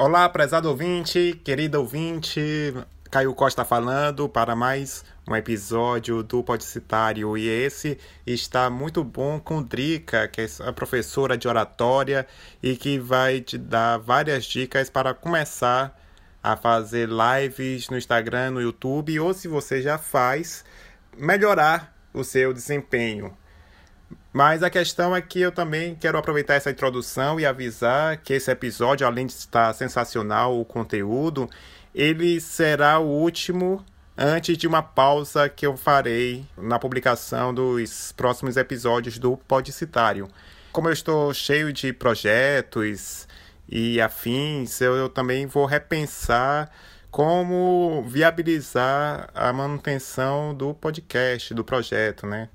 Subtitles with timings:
[0.00, 2.40] Olá, prezado ouvinte, querido ouvinte,
[3.10, 7.98] Caio Costa falando para mais um episódio do Podicitário e esse.
[8.24, 12.28] Está muito bom com Drica, que é a professora de oratória
[12.62, 16.00] e que vai te dar várias dicas para começar
[16.40, 19.18] a fazer lives no Instagram, no YouTube.
[19.18, 20.64] Ou se você já faz,
[21.16, 23.36] melhorar o seu desempenho.
[24.38, 28.48] Mas a questão é que eu também quero aproveitar essa introdução e avisar que esse
[28.48, 31.50] episódio, além de estar sensacional o conteúdo,
[31.92, 33.84] ele será o último
[34.16, 40.28] antes de uma pausa que eu farei na publicação dos próximos episódios do Podcitário.
[40.70, 43.26] Como eu estou cheio de projetos
[43.68, 46.70] e afins, eu, eu também vou repensar
[47.10, 52.48] como viabilizar a manutenção do podcast, do projeto, né?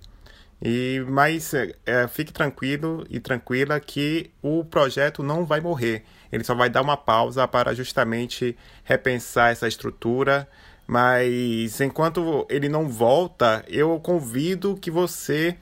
[0.63, 6.05] E, mas é, é, fique tranquilo e tranquila que o projeto não vai morrer.
[6.31, 10.47] Ele só vai dar uma pausa para justamente repensar essa estrutura.
[10.87, 15.55] Mas enquanto ele não volta, eu convido que você,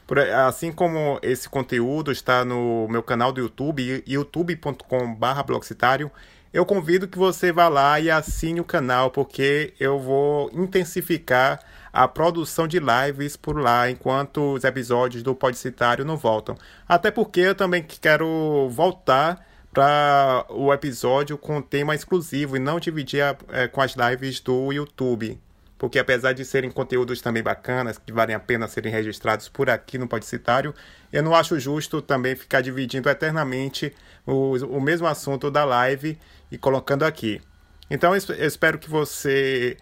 [0.48, 6.11] assim como esse conteúdo está no meu canal do YouTube, youtube.com/blogcitário,
[6.54, 11.59] eu convido que você vá lá e assine o canal, porque eu vou intensificar
[11.94, 16.56] a produção de lives por lá, enquanto os episódios do Podcitário não voltam.
[16.88, 23.23] Até porque eu também quero voltar para o episódio com tema exclusivo e não dividir
[23.50, 25.39] é, com as lives do YouTube.
[25.78, 29.98] Porque apesar de serem conteúdos também bacanas, que valem a pena serem registrados por aqui
[29.98, 30.76] no Podcitário,
[31.11, 33.94] eu não acho justo também ficar dividindo eternamente
[34.26, 36.20] o, o mesmo assunto da live
[36.52, 37.42] e colocando aqui.
[37.89, 39.76] Então eu espero que você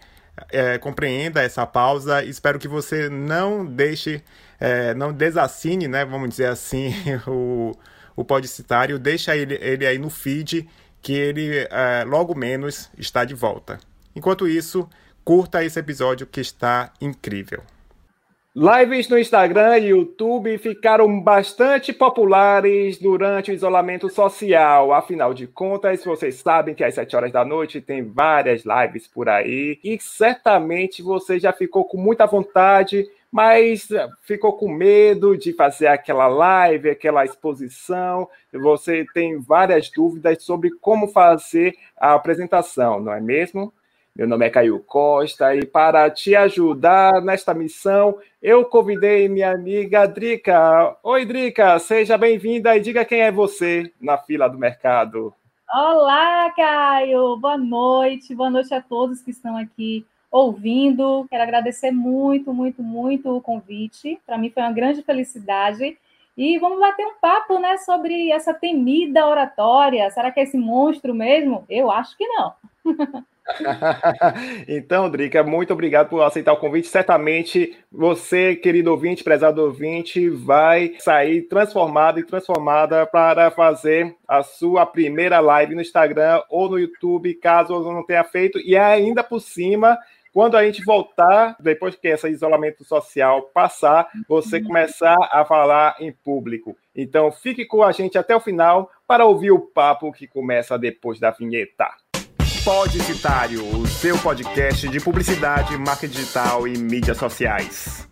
[0.50, 2.24] é, compreenda essa pausa.
[2.24, 4.22] Espero que você não deixe,
[4.58, 6.04] é, não desassine, né?
[6.04, 6.94] Vamos dizer assim,
[7.26, 7.72] o,
[8.16, 8.98] o podcitário.
[8.98, 10.68] Deixa ele, ele aí no feed,
[11.02, 13.78] que ele é, logo menos está de volta.
[14.14, 14.88] Enquanto isso,
[15.24, 17.62] curta esse episódio que está incrível.
[18.52, 24.92] Lives no Instagram e YouTube ficaram bastante populares durante o isolamento social.
[24.92, 29.28] Afinal de contas, vocês sabem que às 7 horas da noite tem várias lives por
[29.28, 33.86] aí e certamente você já ficou com muita vontade, mas
[34.22, 38.28] ficou com medo de fazer aquela live, aquela exposição.
[38.52, 43.72] Você tem várias dúvidas sobre como fazer a apresentação, não é mesmo?
[44.14, 50.06] Meu nome é Caio Costa e para te ajudar nesta missão, eu convidei minha amiga
[50.06, 50.96] Drica.
[51.02, 55.34] Oi, Drica, seja bem-vinda e diga quem é você na fila do mercado.
[55.72, 61.26] Olá, Caio, boa noite, boa noite a todos que estão aqui ouvindo.
[61.28, 64.18] Quero agradecer muito, muito, muito o convite.
[64.26, 65.98] Para mim foi uma grande felicidade.
[66.36, 70.10] E vamos bater um papo né, sobre essa temida oratória.
[70.10, 71.64] Será que é esse monstro mesmo?
[71.68, 72.54] Eu acho que não.
[74.68, 76.88] então, Drica, muito obrigado por aceitar o convite.
[76.88, 84.86] Certamente você, querido ouvinte, prezado ouvinte, vai sair transformado e transformada para fazer a sua
[84.86, 88.58] primeira live no Instagram ou no YouTube, caso não tenha feito.
[88.60, 89.98] E ainda por cima,
[90.32, 94.64] quando a gente voltar, depois que esse isolamento social passar, você uhum.
[94.64, 96.76] começar a falar em público.
[96.94, 101.18] Então, fique com a gente até o final para ouvir o papo que começa depois
[101.18, 101.88] da vinheta.
[102.64, 108.09] Podicitário, o seu podcast de publicidade, marketing digital e mídias sociais.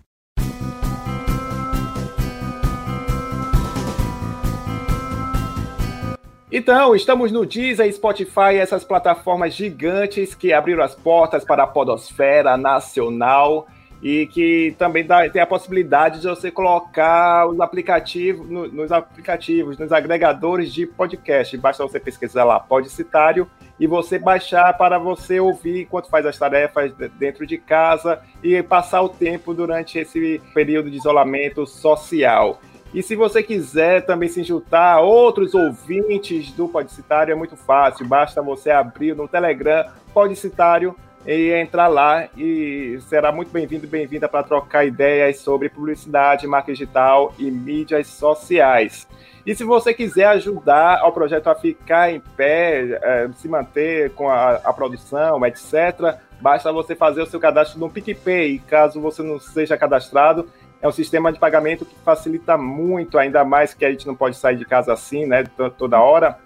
[6.51, 12.57] Então, estamos no Deezer, Spotify, essas plataformas gigantes que abriram as portas para a podosfera
[12.57, 13.67] nacional
[14.03, 19.77] e que também dá, tem a possibilidade de você colocar os aplicativos no, nos aplicativos,
[19.77, 21.55] nos agregadores de podcast.
[21.59, 23.47] Basta você pesquisar lá Podcitário
[23.79, 29.03] e você baixar para você ouvir enquanto faz as tarefas dentro de casa e passar
[29.03, 32.59] o tempo durante esse período de isolamento social.
[32.93, 38.06] E se você quiser também se juntar a outros ouvintes do Podcitário, é muito fácil.
[38.06, 40.96] Basta você abrir no Telegram Podcitário
[41.26, 46.85] e entrar lá e será muito bem-vindo e bem-vinda para trocar ideias sobre publicidade, marketing
[46.85, 49.06] digital e mídias sociais.
[49.44, 54.29] E se você quiser ajudar ao projeto a ficar em pé, é, se manter com
[54.29, 58.58] a, a, produção, etc., basta você fazer o seu cadastro no PicPay.
[58.61, 60.50] Caso você não seja cadastrado,
[60.81, 64.37] é um sistema de pagamento que facilita muito, ainda mais que a gente não pode
[64.37, 65.45] sair de casa assim, né,
[65.77, 66.39] toda hora.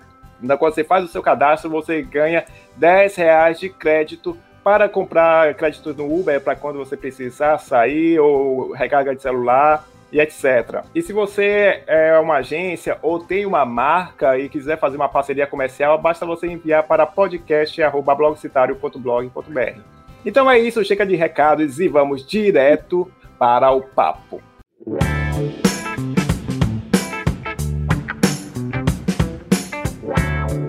[0.43, 2.44] Então, quando você faz o seu cadastro, você ganha
[2.76, 8.73] 10 reais de crédito para comprar créditos no Uber para quando você precisar sair ou
[8.73, 10.82] recarga de celular e etc.
[10.94, 15.46] E se você é uma agência ou tem uma marca e quiser fazer uma parceria
[15.46, 19.81] comercial, basta você enviar para podcast@blogcitario.blog.br.
[20.25, 23.11] Então é isso, chega de recados e vamos direto
[23.42, 24.40] para o papo.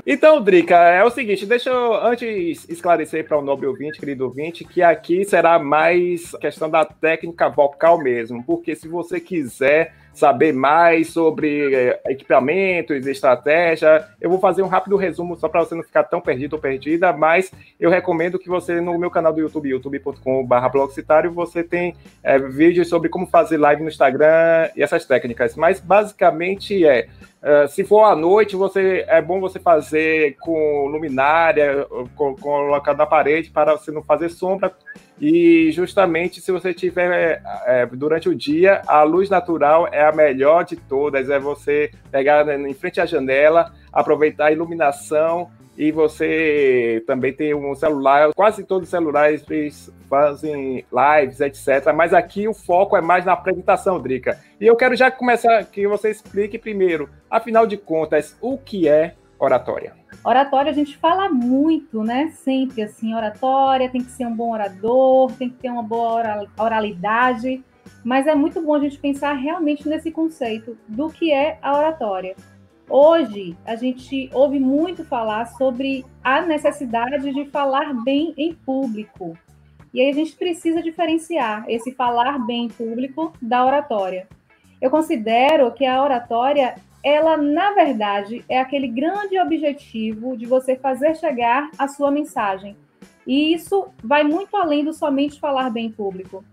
[0.04, 4.66] Então, Drica, é o seguinte, deixa eu antes esclarecer para o nobre ouvinte, querido ouvinte,
[4.66, 11.10] que aqui será mais questão da técnica vocal mesmo, porque se você quiser saber mais
[11.10, 16.04] sobre eh, equipamentos, estratégia, eu vou fazer um rápido resumo só para você não ficar
[16.04, 20.70] tão perdido ou perdida, mas eu recomendo que você, no meu canal do YouTube, youtube.com.br
[20.72, 25.80] blogcitário, você tem é, vídeos sobre como fazer live no Instagram e essas técnicas, mas
[25.80, 27.08] basicamente é
[27.44, 33.06] Uh, se for à noite, você é bom você fazer com luminária, com, colocado na
[33.06, 34.74] parede para você não fazer sombra.
[35.26, 40.66] E justamente se você tiver é, durante o dia, a luz natural é a melhor
[40.66, 41.30] de todas.
[41.30, 47.74] É você pegar em frente à janela, aproveitar a iluminação e você também tem um
[47.74, 51.94] celular, quase todos os celulares fazem lives, etc.
[51.96, 54.38] Mas aqui o foco é mais na apresentação, Drica.
[54.60, 59.16] E eu quero já começar que você explique primeiro, afinal de contas, o que é
[59.40, 60.03] oratória?
[60.24, 62.32] Oratória a gente fala muito, né?
[62.32, 67.64] Sempre assim, oratória tem que ser um bom orador, tem que ter uma boa oralidade,
[68.04, 72.36] mas é muito bom a gente pensar realmente nesse conceito do que é a oratória.
[72.90, 79.38] Hoje, a gente ouve muito falar sobre a necessidade de falar bem em público.
[79.94, 84.28] E aí a gente precisa diferenciar esse falar bem em público da oratória.
[84.82, 91.16] Eu considero que a oratória, ela, na verdade, é aquele grande objetivo de você fazer
[91.16, 92.78] chegar a sua mensagem.
[93.28, 96.44] E isso vai muito além do somente falar bem em público.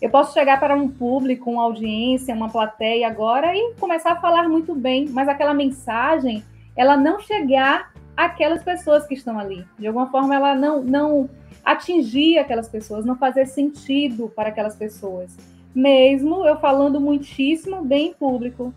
[0.00, 4.48] Eu posso chegar para um público, uma audiência, uma plateia agora e começar a falar
[4.48, 6.44] muito bem, mas aquela mensagem,
[6.76, 9.64] ela não chegar àquelas pessoas que estão ali.
[9.78, 11.30] De alguma forma, ela não, não
[11.64, 15.34] atingir aquelas pessoas, não fazer sentido para aquelas pessoas.
[15.74, 18.74] Mesmo eu falando muitíssimo bem em público.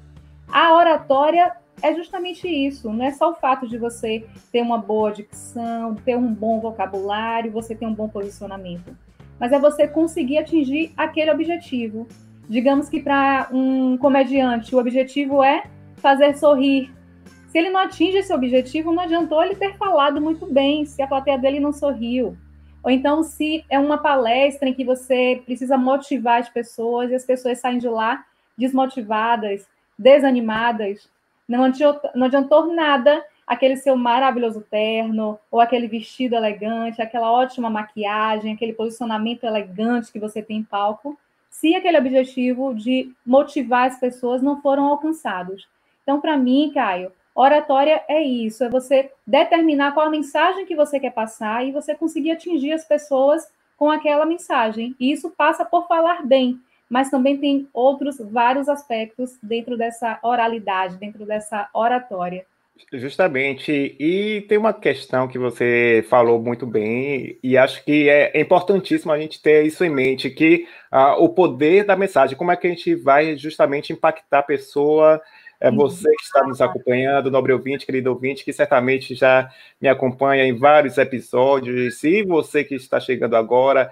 [0.52, 5.12] A oratória é justamente isso, não é só o fato de você ter uma boa
[5.12, 8.96] dicção, ter um bom vocabulário, você ter um bom posicionamento
[9.40, 12.08] mas é você conseguir atingir aquele objetivo.
[12.50, 15.64] Digamos que para um comediante o objetivo é
[15.98, 16.92] fazer sorrir.
[17.48, 21.08] Se ele não atinge esse objetivo, não adiantou ele ter falado muito bem, se a
[21.08, 22.38] plateia dele não sorriu.
[22.84, 27.26] Ou então, se é uma palestra em que você precisa motivar as pessoas e as
[27.26, 28.24] pessoas saem de lá
[28.58, 29.68] desmotivadas,
[29.98, 31.10] desanimadas,
[31.48, 37.70] não adiantou, não adiantou nada aquele seu maravilhoso terno, ou aquele vestido elegante, aquela ótima
[37.70, 41.18] maquiagem, aquele posicionamento elegante que você tem em palco,
[41.50, 45.66] se aquele objetivo de motivar as pessoas não foram alcançados.
[46.04, 51.00] Então, para mim, Caio, oratória é isso, é você determinar qual a mensagem que você
[51.00, 54.94] quer passar e você conseguir atingir as pessoas com aquela mensagem.
[55.00, 56.60] E isso passa por falar bem,
[56.90, 62.46] mas também tem outros vários aspectos dentro dessa oralidade, dentro dessa oratória.
[62.94, 63.96] Justamente.
[64.00, 69.20] E tem uma questão que você falou muito bem, e acho que é, importantíssimo a
[69.20, 72.70] gente ter isso em mente, que uh, o poder da mensagem, como é que a
[72.70, 75.22] gente vai justamente impactar a pessoa,
[75.60, 79.50] é você que está nos acompanhando, nobre ouvinte, querido ouvinte, que certamente já
[79.82, 83.92] me acompanha em vários episódios, e você que está chegando agora,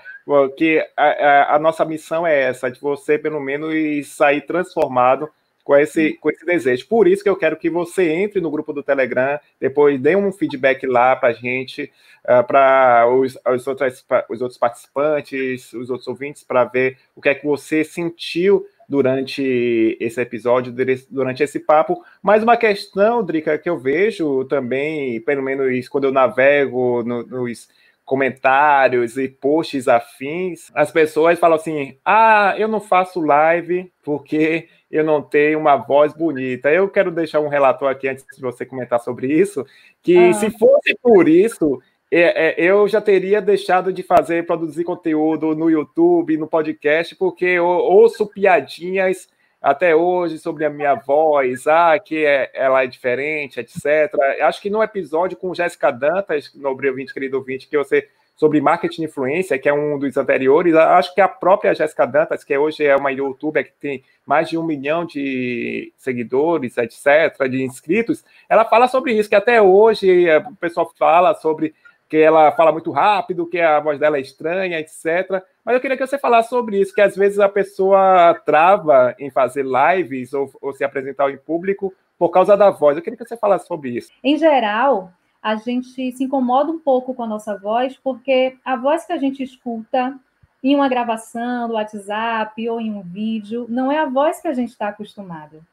[0.58, 3.74] que a, a, a nossa missão é essa, de você pelo menos
[4.08, 5.30] sair transformado
[5.66, 6.88] com esse, com esse desejo.
[6.88, 10.32] Por isso que eu quero que você entre no grupo do Telegram, depois dê um
[10.32, 11.92] feedback lá para a gente,
[12.24, 17.30] uh, para os, os, outros, os outros participantes, os outros ouvintes, para ver o que
[17.30, 20.74] é que você sentiu durante esse episódio,
[21.10, 22.04] durante esse papo.
[22.22, 27.68] Mais uma questão, Drica, que eu vejo também, pelo menos quando eu navego no, nos
[28.06, 35.04] comentários e posts afins, as pessoas falam assim: ah, eu não faço live porque eu
[35.04, 36.72] não tenho uma voz bonita.
[36.72, 39.66] Eu quero deixar um relator aqui antes de você comentar sobre isso,
[40.02, 40.34] que ah.
[40.34, 41.82] se fosse por isso,
[42.12, 47.46] é, é, eu já teria deixado de fazer, produzir conteúdo no YouTube, no podcast, porque
[47.46, 49.28] eu ouço piadinhas
[49.62, 54.14] até hoje sobre a minha voz, ah, que é, ela é diferente, etc.
[54.42, 59.04] Acho que no episódio com Jéssica Dantas, nobre ouvinte, querido ouvinte, que você sobre marketing
[59.04, 62.96] influência, que é um dos anteriores, acho que a própria Jéssica Dantas, que hoje é
[62.96, 68.88] uma youtuber que tem mais de um milhão de seguidores, etc., de inscritos, ela fala
[68.90, 71.74] sobre isso, que até hoje eh, o pessoal fala sobre
[72.08, 75.44] que ela fala muito rápido, que a voz dela é estranha, etc.
[75.64, 79.30] Mas eu queria que você falasse sobre isso, que às vezes a pessoa trava em
[79.32, 82.96] fazer lives ou, ou se apresentar em público por causa da voz.
[82.96, 84.10] Eu queria que você falasse sobre isso.
[84.24, 89.06] Em geral, a gente se incomoda um pouco com a nossa voz, porque a voz
[89.06, 90.18] que a gente escuta
[90.64, 94.54] em uma gravação do WhatsApp ou em um vídeo não é a voz que a
[94.54, 95.64] gente está acostumado.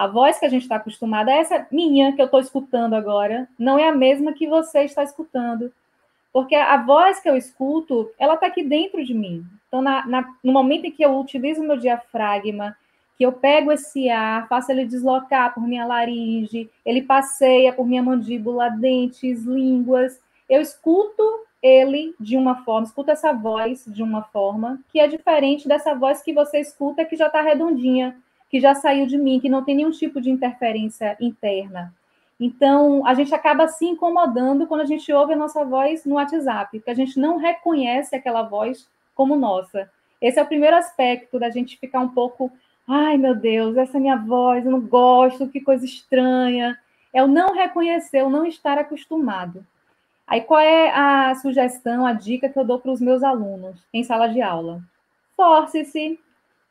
[0.00, 3.78] A voz que a gente está acostumada, essa minha que eu estou escutando agora, não
[3.78, 5.70] é a mesma que você está escutando.
[6.32, 9.44] Porque a voz que eu escuto, ela está aqui dentro de mim.
[9.68, 12.74] Então, na, na, no momento em que eu utilizo meu diafragma,
[13.18, 18.02] que eu pego esse ar, faço ele deslocar por minha laringe, ele passeia por minha
[18.02, 21.22] mandíbula, dentes, línguas, eu escuto
[21.62, 26.22] ele de uma forma, escuto essa voz de uma forma que é diferente dessa voz
[26.22, 28.16] que você escuta que já está redondinha,
[28.50, 31.94] que já saiu de mim, que não tem nenhum tipo de interferência interna.
[32.38, 36.78] Então, a gente acaba se incomodando quando a gente ouve a nossa voz no WhatsApp,
[36.78, 39.88] porque a gente não reconhece aquela voz como nossa.
[40.20, 42.50] Esse é o primeiro aspecto da gente ficar um pouco,
[42.88, 46.78] ai meu Deus, essa é minha voz, eu não gosto, que coisa estranha.
[47.12, 49.64] É o não reconhecer, o não estar acostumado.
[50.26, 54.02] Aí qual é a sugestão, a dica que eu dou para os meus alunos em
[54.02, 54.80] sala de aula?
[55.36, 56.18] Force-se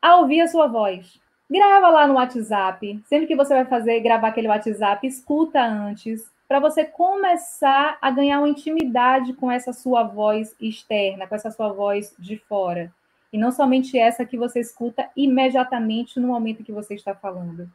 [0.01, 1.19] a ouvir a sua voz.
[1.49, 3.01] Grava lá no WhatsApp.
[3.05, 8.39] Sempre que você vai fazer, gravar aquele WhatsApp, escuta antes, para você começar a ganhar
[8.39, 12.91] uma intimidade com essa sua voz externa, com essa sua voz de fora.
[13.33, 17.67] E não somente essa que você escuta imediatamente no momento que você está falando.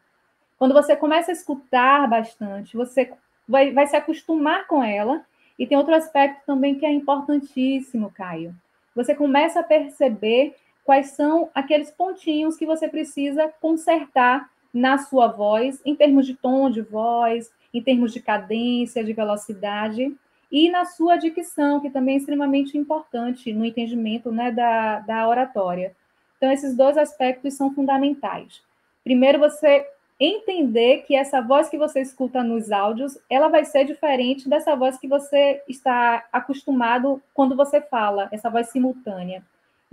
[0.56, 3.12] Quando você começa a escutar bastante, você
[3.48, 5.24] vai, vai se acostumar com ela.
[5.58, 8.54] E tem outro aspecto também que é importantíssimo, Caio.
[8.94, 15.80] Você começa a perceber quais são aqueles pontinhos que você precisa consertar na sua voz,
[15.84, 20.14] em termos de tom de voz, em termos de cadência, de velocidade,
[20.50, 25.94] e na sua dicção, que também é extremamente importante no entendimento né, da, da oratória.
[26.36, 28.62] Então, esses dois aspectos são fundamentais.
[29.02, 29.86] Primeiro, você
[30.18, 34.96] entender que essa voz que você escuta nos áudios, ela vai ser diferente dessa voz
[34.98, 39.42] que você está acostumado quando você fala, essa voz simultânea.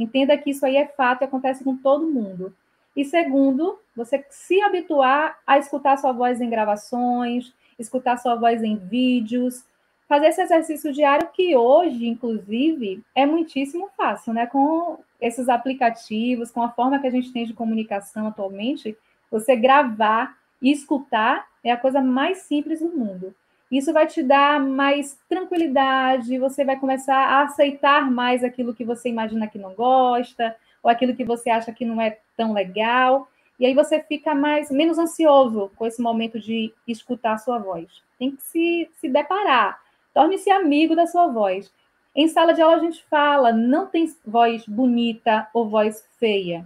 [0.02, 2.54] Entenda que isso aí é fato e acontece com todo mundo.
[2.96, 8.76] E segundo, você se habituar a escutar sua voz em gravações, escutar sua voz em
[8.76, 9.64] vídeos,
[10.08, 14.46] fazer esse exercício diário que hoje, inclusive, é muitíssimo fácil, né?
[14.46, 18.98] Com esses aplicativos, com a forma que a gente tem de comunicação atualmente,
[19.30, 23.34] você gravar e escutar é a coisa mais simples do mundo.
[23.72, 29.08] Isso vai te dar mais tranquilidade, você vai começar a aceitar mais aquilo que você
[29.08, 33.30] imagina que não gosta, ou aquilo que você acha que não é tão legal.
[33.58, 37.88] E aí você fica mais menos ansioso com esse momento de escutar a sua voz.
[38.20, 39.80] Tem que se, se deparar.
[40.14, 41.72] Torne-se amigo da sua voz.
[42.14, 46.66] Em sala de aula a gente fala, não tem voz bonita ou voz feia.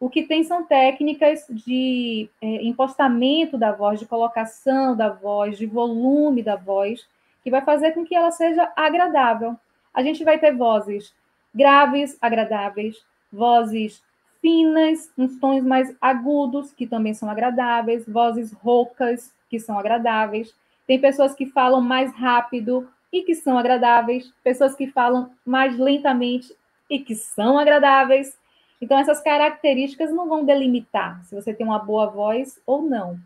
[0.00, 5.66] O que tem são técnicas de é, impostamento da voz, de colocação da voz, de
[5.66, 7.06] volume da voz,
[7.44, 9.54] que vai fazer com que ela seja agradável.
[9.92, 11.14] A gente vai ter vozes
[11.54, 14.02] graves, agradáveis, vozes
[14.40, 20.54] finas, uns tons mais agudos, que também são agradáveis, vozes roucas, que são agradáveis.
[20.86, 26.56] Tem pessoas que falam mais rápido e que são agradáveis, pessoas que falam mais lentamente
[26.88, 28.38] e que são agradáveis.
[28.80, 33.18] Então, essas características não vão delimitar se você tem uma boa voz ou não.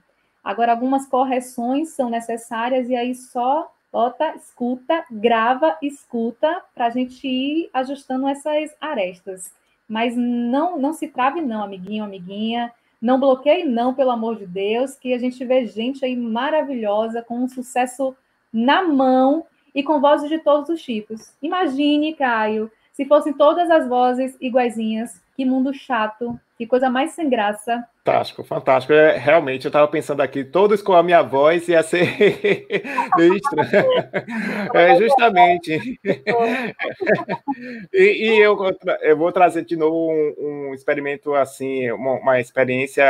[0.42, 7.28] Agora, algumas correções são necessárias e aí só bota, escuta, grava, escuta, para a gente
[7.28, 9.52] ir ajustando essas arestas.
[9.88, 12.72] Mas não, não se trave, não, amiguinho, amiguinha.
[13.00, 17.38] Não bloqueie, não, pelo amor de Deus, que a gente vê gente aí maravilhosa, com
[17.38, 18.16] um sucesso
[18.52, 21.32] na mão e com vozes de todos os tipos.
[21.40, 27.28] Imagine, Caio, se fossem todas as vozes iguaizinhas, que mundo chato, que coisa mais sem
[27.28, 27.84] graça.
[28.04, 28.92] Fantástico, fantástico.
[28.92, 32.06] É, realmente, eu estava pensando aqui, todos com a minha voz ia ser
[33.18, 33.70] meio estranho.
[34.74, 35.98] É, justamente.
[37.92, 38.56] e, e eu,
[39.02, 40.34] eu, vou trazer de novo um,
[40.68, 43.04] um experimento assim, uma, uma, experiência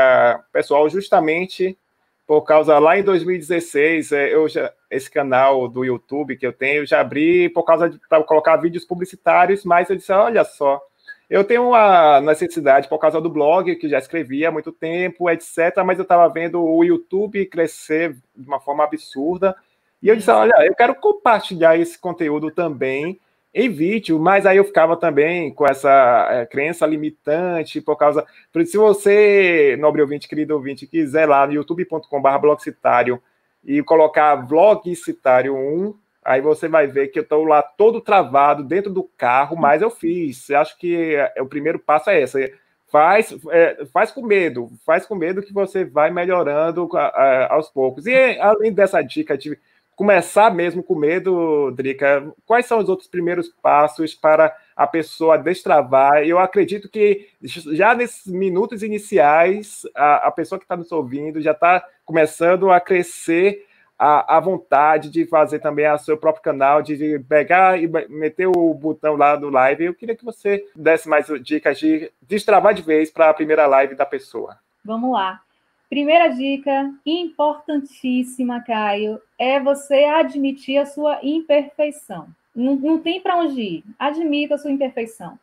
[0.53, 1.79] pessoal, justamente
[2.26, 6.83] por causa lá em 2016, é, eu já, esse canal do YouTube que eu tenho,
[6.83, 10.81] eu já abri por causa de para colocar vídeos publicitários, mas eu disse, olha só,
[11.28, 15.83] eu tenho uma necessidade por causa do blog, que já escrevi há muito tempo, etc.
[15.85, 19.57] Mas eu estava vendo o YouTube crescer de uma forma absurda.
[20.02, 23.19] E eu disse: olha, eu quero compartilhar esse conteúdo também
[23.68, 28.26] vídeo, mas aí eu ficava também com essa é, crença limitante por causa.
[28.52, 33.23] Por isso, se você, nobre ouvinte, querido ouvinte, quiser lá no youtube.com.br blogcitário
[33.64, 35.94] e colocar vlogcitário 1,
[36.25, 39.90] Aí você vai ver que eu estou lá todo travado dentro do carro, mas eu
[39.90, 40.49] fiz.
[40.49, 42.54] Eu acho que é, o primeiro passo é esse.
[42.90, 48.06] Faz, é, faz com medo, faz com medo que você vai melhorando é, aos poucos.
[48.06, 49.58] E além dessa dica de
[49.96, 56.22] começar mesmo com medo, Drica, quais são os outros primeiros passos para a pessoa destravar?
[56.24, 61.52] Eu acredito que já nesses minutos iniciais, a, a pessoa que está nos ouvindo já
[61.52, 63.66] está começando a crescer
[63.98, 68.74] a, a, vontade de fazer também o seu próprio canal, de pegar e meter o
[68.74, 69.84] botão lá do live.
[69.84, 73.94] Eu queria que você desse mais dicas de destravar de vez para a primeira live
[73.94, 74.58] da pessoa.
[74.84, 75.40] Vamos lá.
[75.88, 82.29] Primeira dica importantíssima, Caio, é você admitir a sua imperfeição.
[82.55, 83.85] Não, não tem para onde ir.
[83.99, 85.38] Admita a sua imperfeição.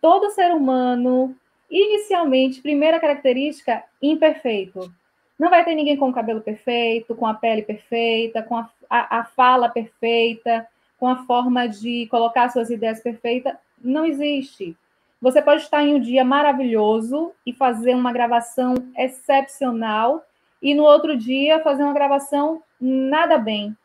[0.00, 1.34] Todo ser humano,
[1.70, 4.92] inicialmente, primeira característica, imperfeito.
[5.38, 9.20] Não vai ter ninguém com o cabelo perfeito, com a pele perfeita, com a, a,
[9.20, 10.66] a fala perfeita,
[10.98, 13.58] com a forma de colocar suas ideias perfeita.
[13.82, 14.76] Não existe.
[15.22, 20.26] Você pode estar em um dia maravilhoso e fazer uma gravação excepcional,
[20.60, 23.76] e no outro dia fazer uma gravação nada bem.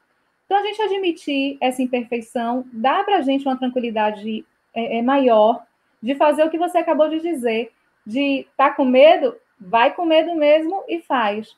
[0.45, 5.63] Então, a gente admitir essa imperfeição dá para a gente uma tranquilidade é, é, maior
[6.01, 7.71] de fazer o que você acabou de dizer,
[8.03, 11.55] de estar tá com medo, vai com medo mesmo e faz.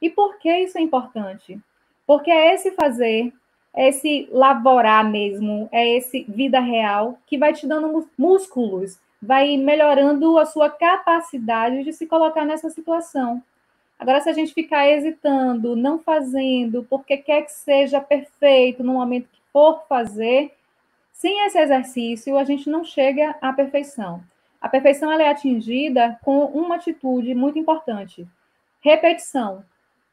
[0.00, 1.60] E por que isso é importante?
[2.06, 3.34] Porque é esse fazer,
[3.74, 10.38] é esse laborar mesmo, é esse vida real que vai te dando músculos vai melhorando
[10.38, 13.42] a sua capacidade de se colocar nessa situação.
[13.98, 19.28] Agora, se a gente ficar hesitando, não fazendo, porque quer que seja perfeito no momento
[19.30, 20.52] que for fazer,
[21.12, 24.22] sem esse exercício, a gente não chega à perfeição.
[24.58, 28.26] A perfeição ela é atingida com uma atitude muito importante:
[28.80, 29.62] repetição.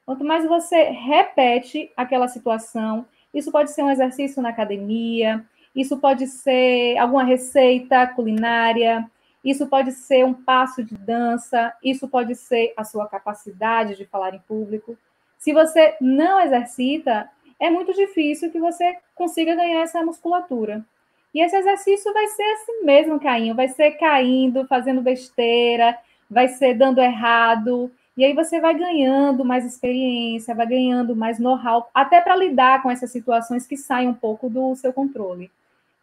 [0.05, 5.45] Quanto mais você repete aquela situação, isso pode ser um exercício na academia,
[5.77, 9.07] isso pode ser alguma receita culinária,
[9.45, 14.33] isso pode ser um passo de dança, isso pode ser a sua capacidade de falar
[14.33, 14.97] em público.
[15.37, 17.29] Se você não exercita,
[17.59, 20.83] é muito difícil que você consiga ganhar essa musculatura.
[21.31, 25.95] E esse exercício vai ser assim mesmo, caindo, vai ser caindo, fazendo besteira,
[26.27, 31.87] vai ser dando errado, e aí você vai ganhando mais experiência, vai ganhando mais know-how,
[31.93, 35.51] até para lidar com essas situações que saem um pouco do seu controle.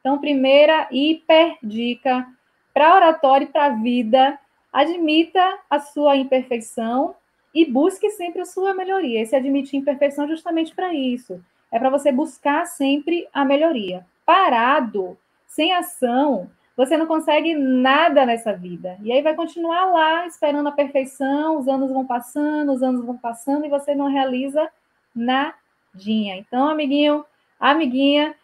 [0.05, 2.29] Então, primeira hiper dica
[2.75, 4.39] para oratório e para vida,
[4.71, 7.15] admita a sua imperfeição
[7.55, 9.23] e busque sempre a sua melhoria.
[9.23, 11.43] Esse admitir imperfeição é justamente para isso.
[11.73, 14.05] É para você buscar sempre a melhoria.
[14.27, 18.99] Parado, sem ação, você não consegue nada nessa vida.
[19.03, 23.17] E aí vai continuar lá esperando a perfeição, os anos vão passando, os anos vão
[23.17, 24.69] passando e você não realiza
[25.15, 26.37] nadinha.
[26.37, 27.25] Então, amiguinho,
[27.59, 28.35] amiguinha,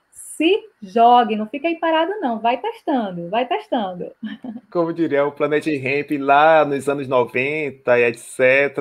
[0.40, 2.40] se jogue, não fica aí parado, não.
[2.40, 4.11] Vai testando, vai testando.
[4.70, 8.79] Como diria o Planet Ramp lá nos anos 90 e etc.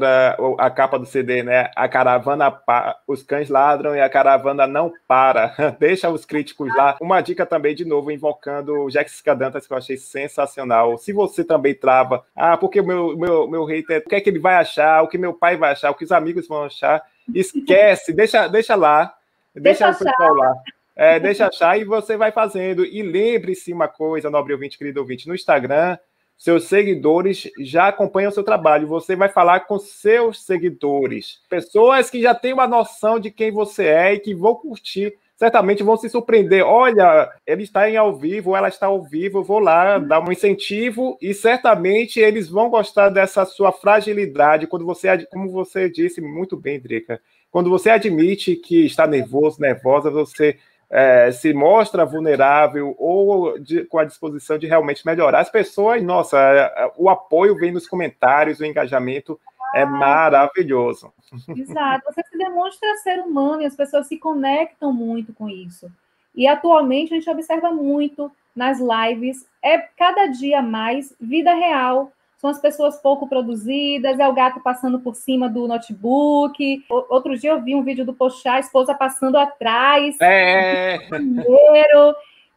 [0.57, 1.69] A capa do CD, né?
[1.75, 2.97] A caravana, pa...
[3.05, 5.53] os cães ladram e a caravana não para.
[5.77, 6.95] Deixa os críticos lá.
[7.01, 10.97] Uma dica também, de novo, invocando o Jack Scadantas, que eu achei sensacional.
[10.97, 14.29] Se você também trava, ah, porque o meu, meu, meu hater, o que é que
[14.29, 17.03] ele vai achar, o que meu pai vai achar, o que os amigos vão achar,
[17.35, 19.13] esquece, deixa, deixa lá.
[19.53, 20.55] Deixa, deixa o pessoal lá.
[21.01, 22.85] É, deixa achar e você vai fazendo.
[22.85, 25.97] E lembre-se uma coisa, nobre ouvinte, querido ouvinte, no Instagram,
[26.37, 28.85] seus seguidores já acompanham o seu trabalho.
[28.85, 33.85] Você vai falar com seus seguidores, pessoas que já têm uma noção de quem você
[33.85, 35.13] é e que vão curtir.
[35.37, 36.65] Certamente vão se surpreender.
[36.65, 41.17] Olha, ele está em ao vivo, ela está ao vivo, vou lá dar um incentivo
[41.21, 44.67] e certamente eles vão gostar dessa sua fragilidade.
[44.67, 50.11] Quando você, como você disse muito bem, Drica, quando você admite que está nervoso, nervosa,
[50.11, 50.57] você
[50.89, 56.37] é, se mostra vulnerável ou de, com a disposição de realmente melhorar, as pessoas, nossa,
[56.39, 59.39] é, é, o apoio vem nos comentários, o engajamento
[59.75, 61.13] é maravilhoso.
[61.55, 65.91] Exato, você se demonstra ser humano e as pessoas se conectam muito com isso.
[66.33, 72.49] E atualmente a gente observa muito nas lives, é cada dia mais vida real, são
[72.49, 76.85] as pessoas pouco produzidas, é o gato passando por cima do notebook.
[76.89, 80.15] Outro dia eu vi um vídeo do Pochá, a esposa passando atrás.
[80.21, 80.97] É.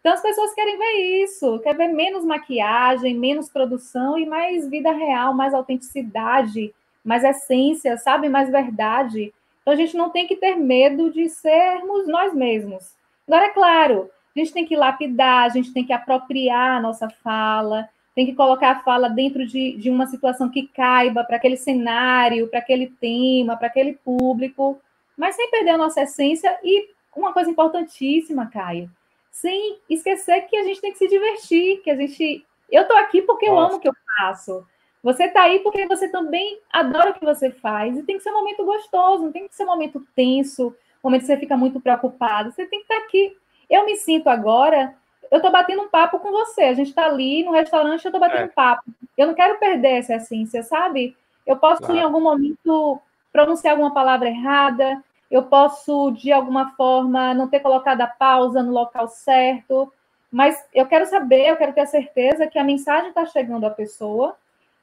[0.01, 4.93] Então as pessoas querem ver isso, quer ver menos maquiagem, menos produção e mais vida
[4.93, 6.73] real, mais autenticidade,
[7.05, 9.35] mais essência, sabe, mais verdade.
[9.63, 12.95] Então a gente não tem que ter medo de sermos nós mesmos.
[13.27, 17.09] Agora é claro, a gente tem que lapidar, a gente tem que apropriar a nossa
[17.09, 21.57] fala, tem que colocar a fala dentro de, de uma situação que caiba para aquele
[21.57, 24.81] cenário, para aquele tema, para aquele público,
[25.17, 28.91] mas sem perder a nossa essência e uma coisa importantíssima, Caio,
[29.31, 32.45] sem esquecer que a gente tem que se divertir, que a gente.
[32.71, 33.61] Eu estou aqui porque Nossa.
[33.61, 34.67] eu amo o que eu faço.
[35.03, 37.99] Você está aí porque você também adora o que você faz.
[37.99, 40.75] E tem que ser um momento gostoso, não tem que ser um momento tenso, um
[41.09, 42.53] momento que você fica muito preocupado.
[42.53, 43.37] Você tem que estar tá aqui.
[43.69, 44.95] Eu me sinto agora,
[45.33, 46.65] eu estou batendo um papo com você.
[46.65, 48.45] A gente está ali no restaurante, eu estou batendo é.
[48.45, 48.85] um papo.
[49.17, 51.17] Eu não quero perder essa essência, sabe?
[51.47, 51.97] Eu posso, claro.
[51.97, 53.01] em algum momento,
[53.33, 58.73] pronunciar alguma palavra errada, eu posso, de alguma forma, não ter colocado a pausa no
[58.73, 59.91] local certo,
[60.31, 63.71] mas eu quero saber, eu quero ter a certeza que a mensagem está chegando à
[63.71, 64.37] pessoa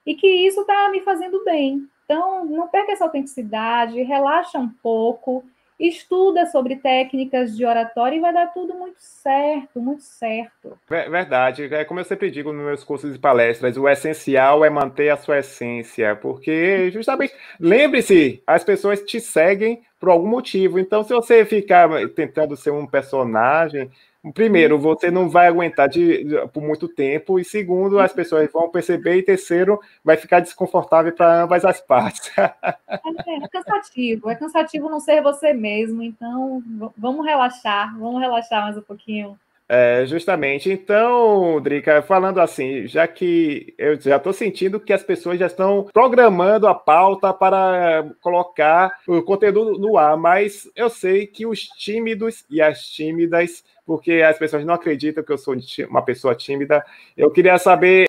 [0.04, 1.88] e que isso está me fazendo bem.
[2.06, 5.44] Então, não perca essa autenticidade, relaxa um pouco,
[5.80, 10.78] estuda sobre técnicas de oratória e vai dar tudo muito certo, muito certo.
[10.88, 11.74] Verdade.
[11.74, 15.18] É como eu sempre digo nos meus cursos e palestras, o essencial é manter a
[15.18, 20.80] sua essência, porque justamente, lembre-se, as pessoas te seguem por algum motivo.
[20.80, 23.92] Então, se você ficar tentando ser um personagem,
[24.34, 28.70] primeiro, você não vai aguentar de, de, por muito tempo, e segundo, as pessoas vão
[28.70, 32.32] perceber, e terceiro, vai ficar desconfortável para ambas as partes.
[32.38, 36.64] É, é, cansativo, é cansativo não ser você mesmo, então
[36.98, 39.38] vamos relaxar, vamos relaxar mais um pouquinho.
[39.72, 40.72] É, justamente.
[40.72, 45.88] Então, Drica, falando assim, já que eu já estou sentindo que as pessoas já estão
[45.94, 52.44] programando a pauta para colocar o conteúdo no ar, mas eu sei que os tímidos
[52.50, 55.56] e as tímidas porque as pessoas não acreditam que eu sou
[55.90, 56.86] uma pessoa tímida.
[57.18, 58.06] Eu queria saber,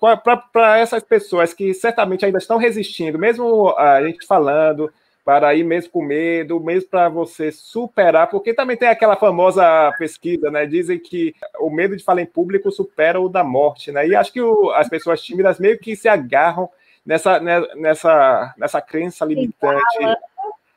[0.53, 5.91] para essas pessoas que certamente ainda estão resistindo, mesmo a gente falando, para ir mesmo
[5.91, 10.65] com medo, mesmo para você superar, porque também tem aquela famosa pesquisa, né?
[10.65, 14.07] Dizem que o medo de falar em público supera o da morte, né?
[14.07, 16.69] E acho que o, as pessoas tímidas meio que se agarram
[17.05, 19.81] nessa, né, nessa, nessa crença limitante.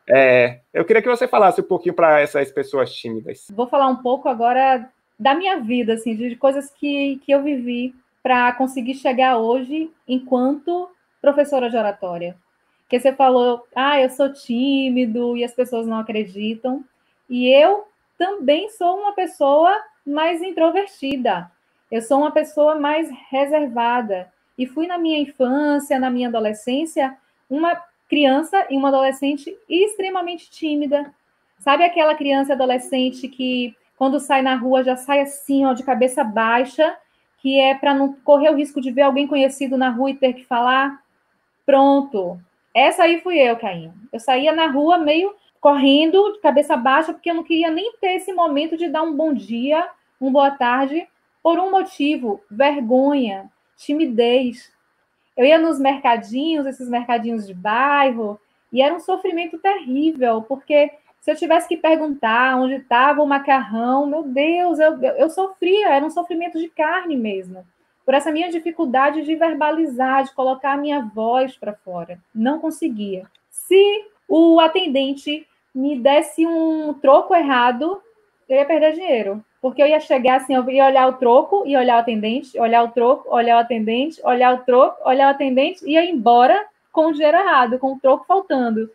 [0.07, 3.47] É, eu queria que você falasse um pouquinho para essas pessoas tímidas.
[3.51, 7.95] Vou falar um pouco agora da minha vida, assim, de coisas que, que eu vivi
[8.23, 10.89] para conseguir chegar hoje enquanto
[11.21, 12.37] professora de oratória.
[12.95, 16.85] Que você falou, ah, eu sou tímido e as pessoas não acreditam.
[17.29, 19.77] E eu também sou uma pessoa
[20.07, 21.51] mais introvertida.
[21.91, 24.33] Eu sou uma pessoa mais reservada.
[24.57, 27.19] E fui na minha infância, na minha adolescência,
[27.51, 27.75] uma
[28.09, 31.13] criança e uma adolescente extremamente tímida.
[31.59, 36.23] Sabe aquela criança adolescente que quando sai na rua já sai assim, ó, de cabeça
[36.23, 36.97] baixa,
[37.39, 40.33] que é para não correr o risco de ver alguém conhecido na rua e ter
[40.35, 41.03] que falar.
[41.67, 42.39] Pronto.
[42.75, 43.93] Essa aí fui eu, Caim.
[44.13, 48.33] Eu saía na rua meio correndo, cabeça baixa, porque eu não queria nem ter esse
[48.33, 49.89] momento de dar um bom dia,
[50.21, 51.07] uma boa tarde,
[51.43, 54.73] por um motivo: vergonha, timidez.
[55.37, 58.41] Eu ia nos mercadinhos, esses mercadinhos de bairro,
[58.73, 64.05] e era um sofrimento terrível, porque se eu tivesse que perguntar onde estava o macarrão,
[64.07, 67.67] meu Deus, eu, eu sofria, era um sofrimento de carne mesmo.
[68.05, 72.19] Por essa minha dificuldade de verbalizar, de colocar a minha voz para fora.
[72.35, 73.27] Não conseguia.
[73.51, 78.01] Se o atendente me desse um troco errado,
[78.49, 79.45] eu ia perder dinheiro.
[79.61, 82.83] Porque eu ia chegar assim, eu ia olhar o troco e olhar o atendente, olhar
[82.85, 87.07] o troco, olhar o atendente, olhar o troco, olhar o atendente e ia embora com
[87.07, 88.91] o dinheiro errado, com o troco faltando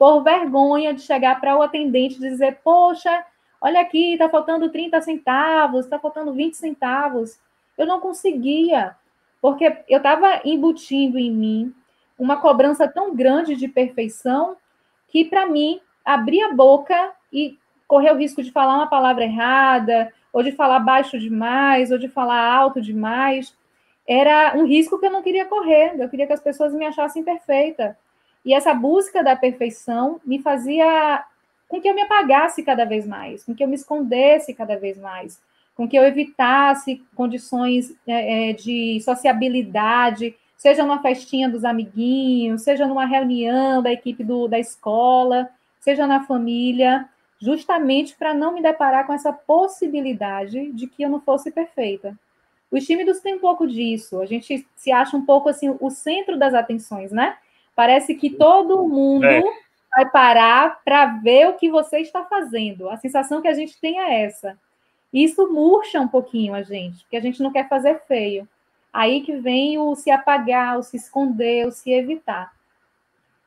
[0.00, 3.22] por vergonha de chegar para o atendente e dizer: Poxa,
[3.60, 7.38] olha aqui, está faltando 30 centavos, está faltando 20 centavos.
[7.80, 8.94] Eu não conseguia,
[9.40, 11.74] porque eu estava embutindo em mim
[12.18, 14.54] uma cobrança tão grande de perfeição
[15.08, 20.12] que, para mim, abrir a boca e correr o risco de falar uma palavra errada,
[20.30, 23.56] ou de falar baixo demais, ou de falar alto demais,
[24.06, 25.94] era um risco que eu não queria correr.
[25.98, 27.96] Eu queria que as pessoas me achassem perfeita.
[28.44, 31.24] E essa busca da perfeição me fazia
[31.66, 34.98] com que eu me apagasse cada vez mais, com que eu me escondesse cada vez
[34.98, 35.40] mais,
[35.80, 42.86] com que eu evitasse condições é, é, de sociabilidade, seja numa festinha dos amiguinhos, seja
[42.86, 47.08] numa reunião da equipe do, da escola, seja na família,
[47.40, 52.14] justamente para não me deparar com essa possibilidade de que eu não fosse perfeita.
[52.70, 56.38] Os tímidos têm um pouco disso, a gente se acha um pouco assim o centro
[56.38, 57.38] das atenções, né?
[57.74, 59.42] Parece que todo mundo é.
[59.96, 62.90] vai parar para ver o que você está fazendo.
[62.90, 64.58] A sensação que a gente tem é essa.
[65.12, 68.48] Isso murcha um pouquinho a gente, porque a gente não quer fazer feio.
[68.92, 72.52] Aí que vem o se apagar, o se esconder, o se evitar.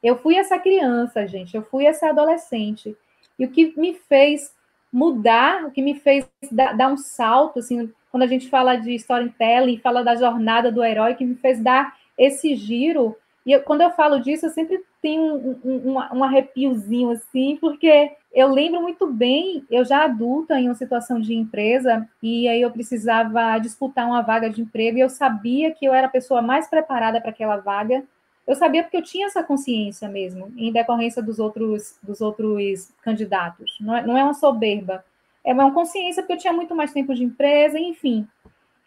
[0.02, 2.96] Eu fui essa criança, gente, eu fui essa adolescente.
[3.40, 4.54] E o que me fez
[4.92, 8.94] mudar, o que me fez dar, dar um salto, assim, quando a gente fala de
[8.96, 13.82] storytelling, fala da jornada do herói, que me fez dar esse giro e eu, quando
[13.82, 19.06] eu falo disso, eu sempre tenho um, um, um, arrepiozinho assim, porque eu lembro muito
[19.06, 24.22] bem, eu já adulta em uma situação de empresa, e aí eu precisava disputar uma
[24.22, 27.58] vaga de emprego, e eu sabia que eu era a pessoa mais preparada para aquela
[27.58, 28.04] vaga.
[28.48, 33.78] Eu sabia porque eu tinha essa consciência mesmo, em decorrência dos outros, dos outros candidatos.
[33.80, 35.06] Não é, não é uma soberba,
[35.46, 38.28] é uma consciência porque eu tinha muito mais tempo de empresa, enfim.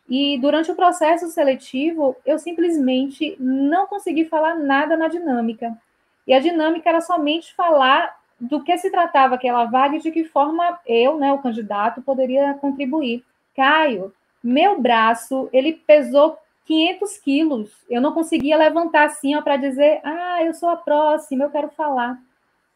[0.09, 5.77] E durante o processo seletivo, eu simplesmente não consegui falar nada na dinâmica.
[6.27, 10.25] E a dinâmica era somente falar do que se tratava aquela vaga e de que
[10.25, 13.25] forma eu, né, o candidato, poderia contribuir.
[13.55, 17.71] Caio, meu braço, ele pesou 500 quilos.
[17.89, 22.19] Eu não conseguia levantar assim para dizer, ah, eu sou a próxima, eu quero falar.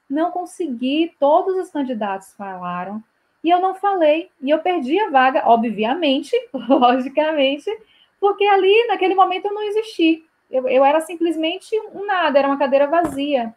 [0.08, 3.02] Não consegui, todos os candidatos falaram,
[3.44, 4.30] e eu não falei.
[4.40, 7.70] E eu perdi a vaga, obviamente, logicamente,
[8.18, 10.24] porque ali, naquele momento, eu não existi.
[10.50, 13.54] Eu, eu era simplesmente um nada, era uma cadeira vazia.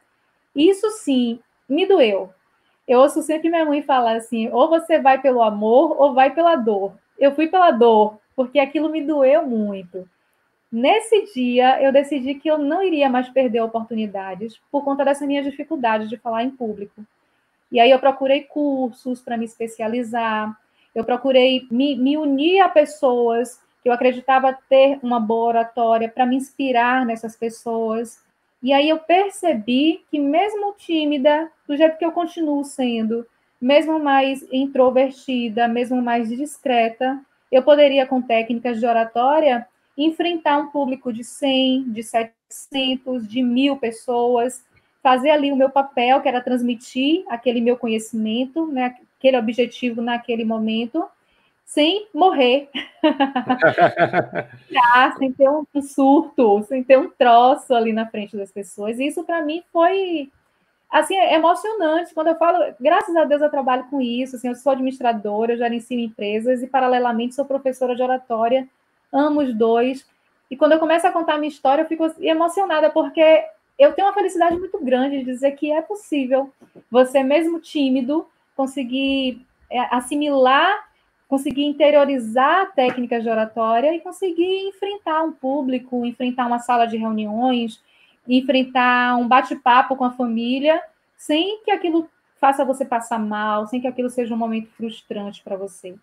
[0.56, 1.40] Isso sim
[1.74, 2.30] me doeu.
[2.88, 6.56] Eu ouço sempre minha mãe falar assim: ou você vai pelo amor ou vai pela
[6.56, 6.94] dor.
[7.18, 10.08] Eu fui pela dor, porque aquilo me doeu muito.
[10.72, 15.44] Nesse dia, eu decidi que eu não iria mais perder oportunidades por conta dessa minha
[15.44, 17.06] dificuldade de falar em público.
[17.72, 20.56] E aí eu procurei cursos para me especializar,
[20.94, 26.26] eu procurei me, me unir a pessoas que eu acreditava ter uma boa oratória para
[26.26, 28.20] me inspirar nessas pessoas.
[28.64, 33.28] E aí eu percebi que, mesmo tímida, do jeito que eu continuo sendo,
[33.60, 37.20] mesmo mais introvertida, mesmo mais discreta,
[37.52, 43.76] eu poderia, com técnicas de oratória, enfrentar um público de 100, de 700, de mil
[43.76, 44.64] pessoas,
[45.04, 50.46] fazer ali o meu papel, que era transmitir aquele meu conhecimento, né, aquele objetivo naquele
[50.46, 51.04] momento,
[51.66, 52.70] sem morrer,
[54.94, 59.00] ah, sem ter um, surto, sem ter um troço ali na frente das pessoas.
[59.00, 60.30] E isso para mim foi
[60.90, 62.14] assim emocionante.
[62.14, 64.36] Quando eu falo, graças a Deus eu trabalho com isso.
[64.36, 68.68] Assim, eu sou administradora, eu já ensino empresas e paralelamente sou professora de oratória.
[69.12, 70.06] Amo os dois.
[70.52, 73.44] E quando eu começo a contar a minha história, eu fico emocionada porque
[73.80, 76.52] eu tenho uma felicidade muito grande de dizer que é possível
[76.92, 80.93] você mesmo tímido conseguir é, assimilar
[81.28, 87.82] conseguir interiorizar técnicas de oratória e conseguir enfrentar um público, enfrentar uma sala de reuniões,
[88.28, 90.82] enfrentar um bate-papo com a família,
[91.18, 92.10] sem que aquilo
[92.40, 95.96] faça você passar mal, sem que aquilo seja um momento frustrante para você.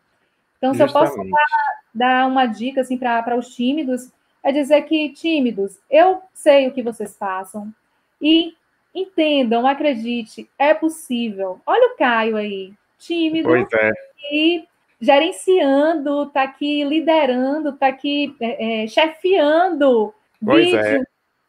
[0.57, 1.11] Então, se Justamente.
[1.11, 4.11] eu posso dar, dar uma dica assim para os tímidos,
[4.43, 7.73] é dizer que tímidos, eu sei o que vocês passam
[8.21, 8.55] e
[8.95, 11.61] entendam, acredite, é possível.
[11.67, 13.93] Olha o Caio aí, tímido é.
[14.33, 14.65] e
[15.01, 21.05] gerenciando, está aqui liderando, está aqui é, é, chefiando pois vídeos, é.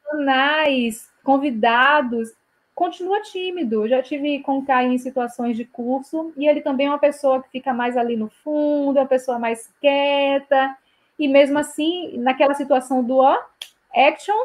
[0.10, 2.34] canais, convidados.
[2.74, 3.88] Continua tímido.
[3.88, 7.44] Já tive com o Caio em situações de curso e ele também é uma pessoa
[7.44, 10.76] que fica mais ali no fundo, é uma pessoa mais quieta.
[11.20, 13.38] E mesmo assim, naquela situação do ó,
[13.94, 14.38] action,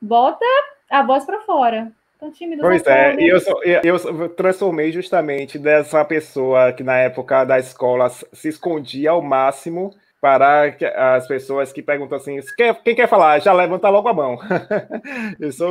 [0.00, 0.44] bota
[0.90, 1.92] a voz para fora.
[2.24, 2.62] Tão tímido.
[2.62, 3.38] Pois é, e eu,
[3.84, 9.94] eu, eu transformei justamente dessa pessoa que na época da escola se escondia ao máximo
[10.22, 10.74] para
[11.16, 12.40] as pessoas que perguntam assim,
[12.82, 13.40] quem quer falar?
[13.40, 14.38] Já levanta logo a mão.
[15.38, 15.66] Isso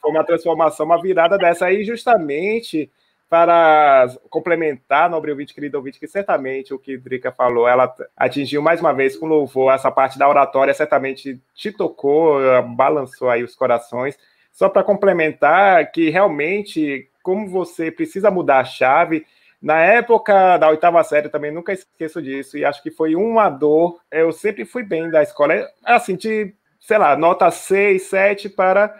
[0.00, 2.90] foi uma transformação, uma virada dessa aí, justamente
[3.30, 8.80] para complementar, nobre ouvinte, querido ouvinte, que certamente o que Drica falou, ela atingiu mais
[8.80, 12.40] uma vez com louvor essa parte da oratória, certamente te tocou,
[12.74, 14.18] balançou aí os corações.
[14.54, 19.26] Só para complementar que realmente, como você precisa mudar a chave,
[19.60, 23.98] na época da oitava série, também nunca esqueço disso, e acho que foi uma dor.
[24.12, 28.94] Eu sempre fui bem da escola, assim, de, sei lá, nota 6, 7 para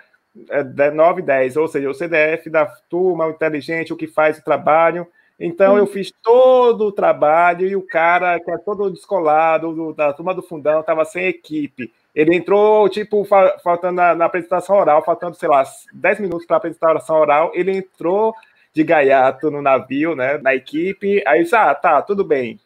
[0.92, 4.44] 9, é, 10, ou seja, o CDF da turma, o inteligente, o que faz o
[4.44, 5.06] trabalho.
[5.38, 10.34] Então, eu fiz todo o trabalho e o cara, que é todo descolado, da turma
[10.34, 11.92] do fundão, estava sem equipe.
[12.14, 16.58] Ele entrou, tipo, faltando na, na, apresentação oral, faltando, sei lá, 10 minutos para a
[16.58, 18.34] apresentação oral, ele entrou
[18.72, 22.60] de gaiato no navio, né, na equipe, aí disse, ah, tá, tudo bem,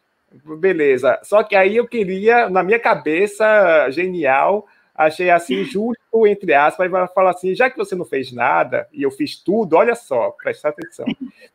[0.59, 1.19] beleza.
[1.23, 7.07] Só que aí eu queria, na minha cabeça genial, achei assim, justo, entre aspas, vai
[7.07, 10.69] falar assim, já que você não fez nada, e eu fiz tudo, olha só, presta
[10.69, 11.05] atenção,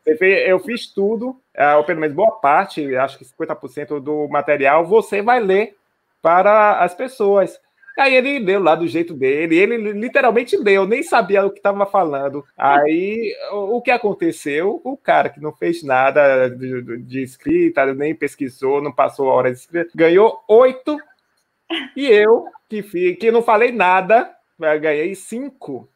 [0.05, 5.21] eu fiz tudo, ah, ou pelo menos boa parte, acho que 50% do material, você
[5.21, 5.75] vai ler
[6.21, 7.59] para as pessoas.
[7.97, 11.85] Aí ele leu lá do jeito dele, ele literalmente leu, nem sabia o que estava
[11.85, 12.43] falando.
[12.57, 14.81] Aí o, que aconteceu?
[14.83, 19.51] O cara que não fez nada de, de escrita, nem pesquisou, não passou a hora
[19.51, 20.97] de escrita, ganhou oito.
[21.95, 24.29] E eu, que, que não falei nada,
[24.59, 25.89] ganhei cinco.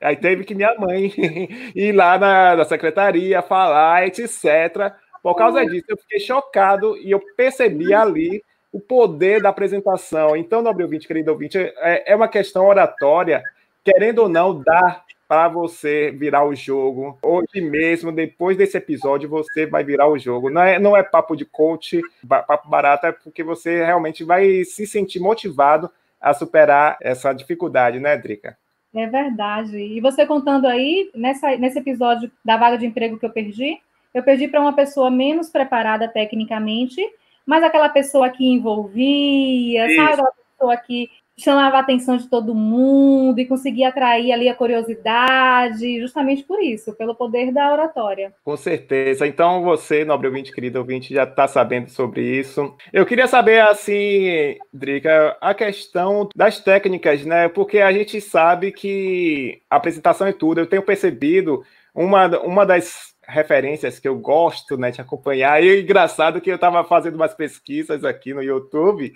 [0.00, 1.12] Aí teve que minha mãe
[1.76, 4.92] ir lá na, na secretaria falar, etc.
[5.22, 10.34] Por causa disso, eu fiquei chocado e eu percebi ali o poder da apresentação.
[10.34, 13.42] Então, nobre ouvinte, querido ouvinte, é, é uma questão oratória,
[13.84, 17.18] querendo ou não, dar para você virar o jogo.
[17.22, 20.50] Hoje mesmo, depois desse episódio, você vai virar o jogo.
[20.50, 24.86] Não é, não é papo de coach, papo barato, é porque você realmente vai se
[24.86, 28.56] sentir motivado a superar essa dificuldade, né, Drica?
[28.94, 29.78] É verdade.
[29.78, 33.80] E você contando aí, nessa, nesse episódio da vaga de emprego que eu perdi,
[34.12, 37.00] eu perdi para uma pessoa menos preparada tecnicamente,
[37.46, 39.96] mas aquela pessoa que envolvia, Isso.
[39.96, 40.12] sabe?
[40.12, 46.00] Aquela pessoa que chamava a atenção de todo mundo e conseguia atrair ali a curiosidade,
[46.00, 48.32] justamente por isso, pelo poder da oratória.
[48.44, 49.26] Com certeza.
[49.26, 52.74] Então você, nobre ouvinte, querido ouvinte, já está sabendo sobre isso.
[52.92, 57.48] Eu queria saber, assim, Drica, a questão das técnicas, né?
[57.48, 60.60] Porque a gente sabe que a apresentação é tudo.
[60.60, 65.62] Eu tenho percebido uma, uma das referências que eu gosto né, de acompanhar.
[65.62, 69.12] E é engraçado que eu estava fazendo umas pesquisas aqui no YouTube.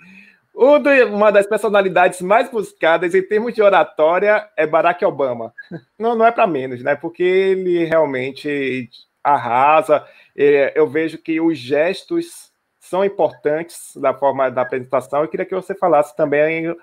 [0.53, 5.53] Uma das personalidades mais buscadas em termos de oratória é Barack Obama.
[5.99, 6.95] Não, não é para menos, né?
[6.95, 8.89] Porque ele realmente
[9.23, 10.03] arrasa.
[10.35, 15.21] É, eu vejo que os gestos são importantes da forma da apresentação.
[15.21, 16.75] Eu queria que você falasse também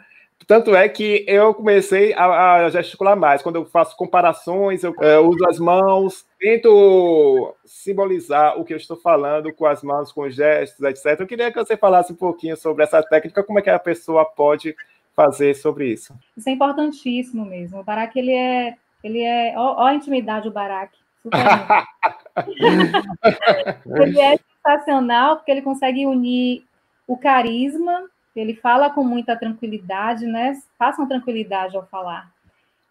[0.47, 3.43] tanto é que eu comecei a, a, gesticular mais.
[3.43, 8.97] Quando eu faço comparações, eu é, uso as mãos, tento simbolizar o que eu estou
[8.97, 11.21] falando com as mãos, com gestos, etc.
[11.21, 14.25] Eu queria que você falasse um pouquinho sobre essa técnica, como é que a pessoa
[14.25, 14.77] pode
[15.15, 16.15] fazer sobre isso.
[16.37, 17.81] Isso é importantíssimo mesmo.
[17.81, 20.93] O Barack, ele é, ele é, ó, ó a intimidade do Barack.
[23.87, 26.65] ele é sensacional porque ele consegue unir
[27.07, 30.61] o carisma ele fala com muita tranquilidade, né?
[30.79, 32.33] Passam tranquilidade ao falar.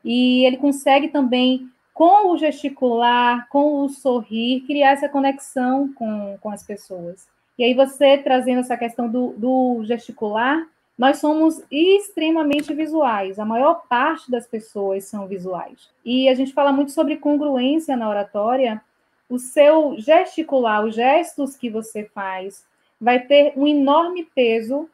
[0.04, 6.50] E ele consegue também, com o gesticular, com o sorrir, criar essa conexão com, com
[6.50, 7.28] as pessoas.
[7.58, 13.40] E aí, você trazendo essa questão do, do gesticular, nós somos extremamente visuais.
[13.40, 15.90] A maior parte das pessoas são visuais.
[16.06, 18.82] E a gente fala muito sobre congruência na oratória.
[19.30, 22.66] O seu gesticular, os gestos que você faz,
[23.00, 24.90] vai ter um enorme peso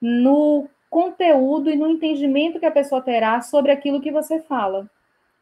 [0.00, 4.88] no conteúdo e no entendimento que a pessoa terá sobre aquilo que você fala.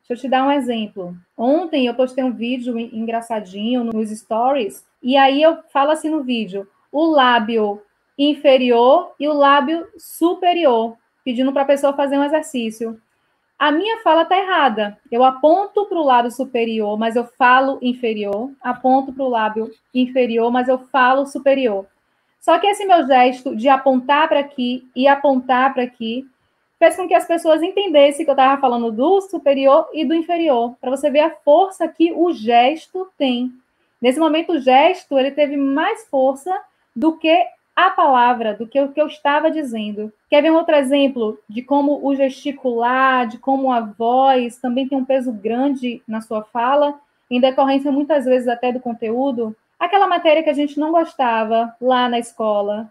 [0.00, 1.16] Deixa eu te dar um exemplo.
[1.36, 6.68] Ontem eu postei um vídeo engraçadinho nos stories, e aí eu falo assim no vídeo:
[6.92, 7.82] o lábio
[8.18, 13.00] inferior e o lábio superior, pedindo para a pessoa fazer um exercício.
[13.58, 14.98] A minha fala está errada.
[15.10, 18.50] Eu aponto para o lado superior, mas eu falo inferior.
[18.60, 21.86] Aponto para o lábio inferior, mas eu falo superior.
[22.46, 26.24] Só que esse meu gesto de apontar para aqui e apontar para aqui
[26.78, 30.76] fez com que as pessoas entendessem que eu estava falando do superior e do inferior,
[30.80, 33.52] para você ver a força que o gesto tem.
[34.00, 36.56] Nesse momento, o gesto ele teve mais força
[36.94, 37.36] do que
[37.74, 40.12] a palavra, do que o que eu estava dizendo.
[40.30, 44.96] Quer ver um outro exemplo de como o gesticular, de como a voz também tem
[44.96, 46.94] um peso grande na sua fala,
[47.28, 49.52] em decorrência muitas vezes até do conteúdo?
[49.78, 52.90] Aquela matéria que a gente não gostava lá na escola.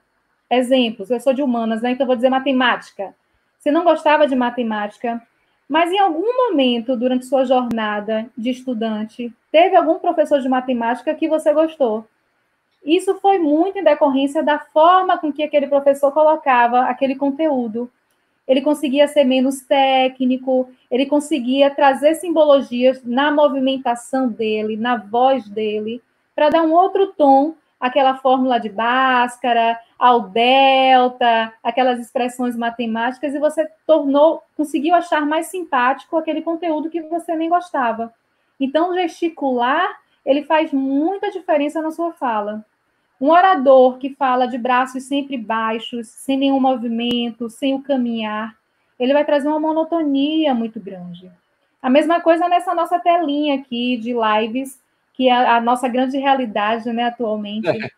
[0.49, 1.91] Exemplos, eu sou de humanas, né?
[1.91, 3.15] Então vou dizer matemática.
[3.57, 5.19] Você não gostava de matemática,
[5.67, 11.27] mas em algum momento durante sua jornada de estudante, teve algum professor de matemática que
[11.27, 12.05] você gostou.
[12.83, 17.89] Isso foi muito em decorrência da forma com que aquele professor colocava aquele conteúdo.
[18.47, 25.99] Ele conseguia ser menos técnico, ele conseguia trazer simbologias na movimentação dele, na voz dele
[26.35, 33.39] para dar um outro tom àquela fórmula de Bhaskara, ao delta, aquelas expressões matemáticas, e
[33.39, 38.13] você tornou, conseguiu achar mais simpático aquele conteúdo que você nem gostava.
[38.59, 42.65] Então, gesticular, ele faz muita diferença na sua fala.
[43.19, 48.55] Um orador que fala de braços sempre baixos, sem nenhum movimento, sem o caminhar,
[48.99, 51.31] ele vai trazer uma monotonia muito grande.
[51.81, 54.79] A mesma coisa nessa nossa telinha aqui de lives
[55.15, 57.67] que é a nossa grande realidade né, atualmente.
[57.67, 57.89] É.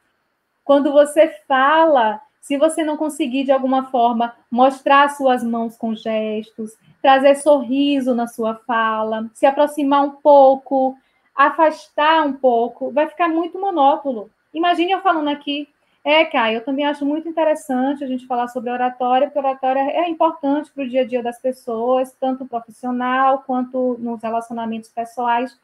[0.64, 6.72] Quando você fala, se você não conseguir de alguma forma mostrar suas mãos com gestos,
[7.02, 10.96] trazer sorriso na sua fala, se aproximar um pouco,
[11.36, 14.30] afastar um pouco, vai ficar muito monótono.
[14.54, 15.68] Imagine eu falando aqui.
[16.04, 20.10] É, Caio, eu também acho muito interessante a gente falar sobre oratória, porque oratória é
[20.10, 25.58] importante para o dia a dia das pessoas, tanto profissional quanto nos relacionamentos pessoais.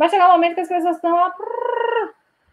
[0.00, 1.14] Vai chegar um momento que as pessoas estão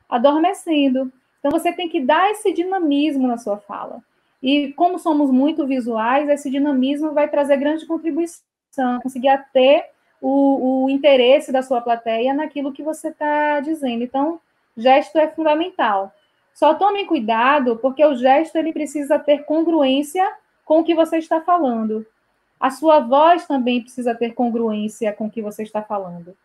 [0.10, 1.10] adormecendo.
[1.40, 4.04] Então você tem que dar esse dinamismo na sua fala.
[4.44, 9.86] E como somos muito visuais, esse dinamismo vai trazer grande contribuição, conseguir ter
[10.22, 14.04] o, o interesse da sua plateia naquilo que você está dizendo.
[14.04, 14.42] Então,
[14.76, 16.12] gesto é fundamental.
[16.54, 20.30] Só tome cuidado, porque o gesto ele precisa ter congruência
[20.66, 22.06] com o que você está falando.
[22.60, 26.36] A sua voz também precisa ter congruência com o que você está falando.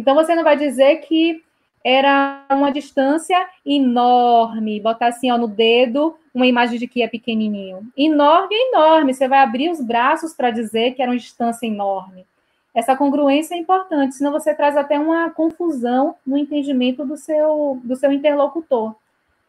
[0.00, 1.42] Então, você não vai dizer que
[1.84, 7.86] era uma distância enorme, botar assim ó, no dedo uma imagem de que é pequenininho.
[7.96, 9.12] Enorme, enorme.
[9.12, 12.26] Você vai abrir os braços para dizer que era uma distância enorme.
[12.74, 17.96] Essa congruência é importante, senão você traz até uma confusão no entendimento do seu, do
[17.96, 18.94] seu interlocutor.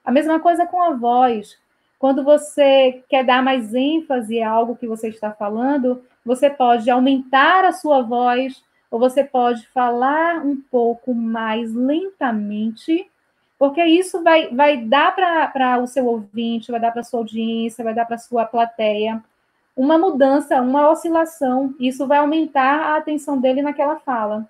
[0.04, 1.56] A mesma coisa com a voz.
[2.00, 7.64] Quando você quer dar mais ênfase a algo que você está falando, você pode aumentar
[7.64, 13.10] a sua voz, ou você pode falar um pouco mais lentamente,
[13.58, 17.84] porque isso vai, vai dar para o seu ouvinte, vai dar para a sua audiência,
[17.84, 19.24] vai dar para a sua plateia
[19.76, 21.74] uma mudança, uma oscilação.
[21.80, 24.48] Isso vai aumentar a atenção dele naquela fala.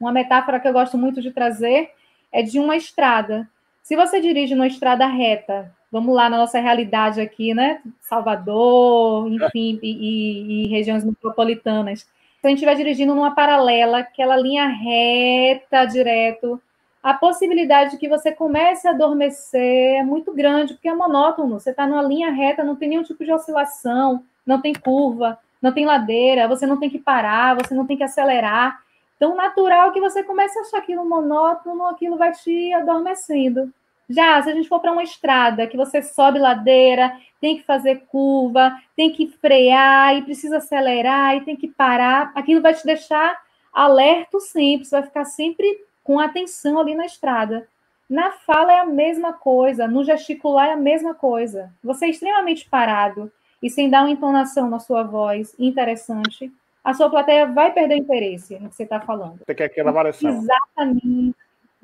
[0.00, 1.90] Uma metáfora que eu gosto muito de trazer
[2.32, 3.48] é de uma estrada.
[3.82, 7.80] Se você dirige numa estrada reta, vamos lá na nossa realidade aqui, né?
[8.00, 12.06] Salvador, enfim, e, e, e regiões metropolitanas.
[12.44, 16.60] Se a gente estiver dirigindo numa paralela, aquela linha reta, direto,
[17.02, 21.58] a possibilidade de que você comece a adormecer é muito grande, porque é monótono.
[21.58, 25.72] Você está numa linha reta, não tem nenhum tipo de oscilação, não tem curva, não
[25.72, 28.78] tem ladeira, você não tem que parar, você não tem que acelerar.
[29.16, 33.72] Então, natural que você comece a achar aquilo monótono, aquilo vai te adormecendo.
[34.08, 38.04] Já, se a gente for para uma estrada que você sobe ladeira, tem que fazer
[38.06, 43.38] curva, tem que frear e precisa acelerar e tem que parar, aquilo vai te deixar
[43.72, 45.66] alerto sempre, você vai ficar sempre
[46.02, 47.66] com atenção ali na estrada.
[48.08, 51.72] Na fala é a mesma coisa, no gesticular é a mesma coisa.
[51.82, 53.32] Você é extremamente parado
[53.62, 56.52] e sem dar uma entonação na sua voz interessante,
[56.84, 59.40] a sua plateia vai perder interesse no que você está falando.
[59.44, 60.30] Você quer aquela variação.
[60.30, 61.34] Exatamente.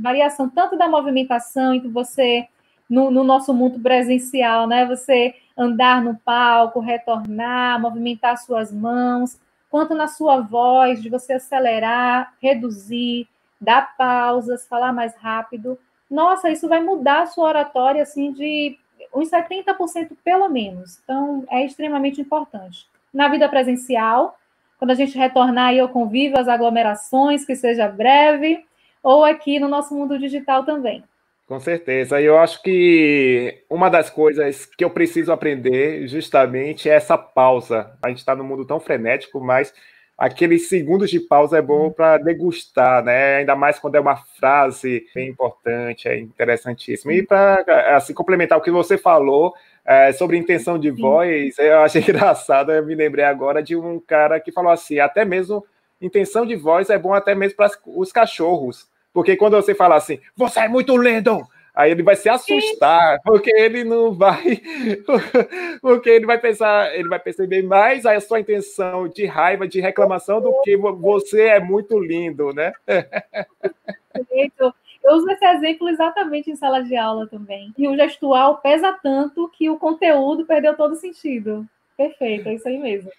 [0.01, 2.47] Variação tanto da movimentação entre você,
[2.89, 4.85] no, no, nosso mundo presencial, né?
[4.87, 9.39] Você andar no palco, retornar, movimentar suas mãos,
[9.71, 13.29] quanto na sua voz, de você acelerar, reduzir,
[13.61, 15.79] dar pausas, falar mais rápido.
[16.11, 18.77] Nossa, isso vai mudar a sua oratória, assim, de
[19.15, 20.99] uns 70% pelo menos.
[21.05, 22.87] Então, é extremamente importante.
[23.13, 24.37] Na vida presencial,
[24.79, 28.65] quando a gente retornar eu convivo às aglomerações, que seja breve,
[29.03, 31.03] ou aqui no nosso mundo digital também.
[31.47, 32.21] Com certeza.
[32.21, 37.99] Eu acho que uma das coisas que eu preciso aprender justamente é essa pausa.
[38.01, 39.75] A gente está num mundo tão frenético, mas
[40.17, 43.39] aqueles segundos de pausa é bom para degustar, né?
[43.39, 47.11] Ainda mais quando é uma frase bem importante, é interessantíssimo.
[47.11, 52.03] E para assim complementar o que você falou é, sobre intenção de voz, eu achei
[52.07, 52.71] engraçado.
[52.71, 55.67] Eu me lembrei agora de um cara que falou assim: até mesmo
[56.01, 60.19] intenção de voz é bom até mesmo para os cachorros, porque quando você fala assim,
[60.37, 61.43] você é muito lindo,
[61.75, 64.61] Aí ele vai se assustar, porque ele não vai.
[65.81, 70.41] Porque ele vai pensar, ele vai perceber mais a sua intenção de raiva, de reclamação,
[70.41, 72.73] do que você é muito lindo, né?
[74.13, 74.75] Perfeito.
[75.03, 77.73] Eu uso esse exemplo exatamente em sala de aula também.
[77.79, 81.67] E o gestual pesa tanto que o conteúdo perdeu todo sentido.
[81.97, 83.11] Perfeito, é isso aí mesmo.